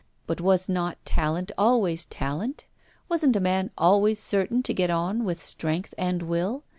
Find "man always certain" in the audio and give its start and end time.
3.39-4.63